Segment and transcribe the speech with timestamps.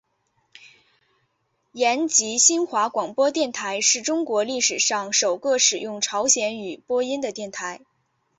[1.73, 7.81] 延吉新华广播电台是中国历史上首个使用朝鲜语播音的电台。